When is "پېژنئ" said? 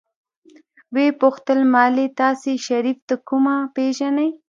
3.75-4.29